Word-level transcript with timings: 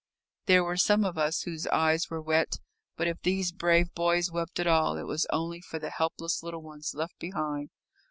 There 0.47 0.63
were 0.63 0.77
some 0.77 1.05
of 1.05 1.19
us 1.19 1.43
whose 1.43 1.67
eyes 1.67 2.09
were 2.09 2.23
wet, 2.23 2.57
but 2.97 3.07
if 3.07 3.21
these 3.21 3.51
brave 3.51 3.93
boys 3.93 4.31
wept 4.31 4.59
at 4.59 4.65
all, 4.65 4.97
it 4.97 5.05
was 5.05 5.27
only 5.31 5.61
for 5.61 5.77
the 5.77 5.91
helpless 5.91 6.41
little 6.41 6.63
ones 6.63 6.95
left 6.95 7.19
behind. 7.19 7.69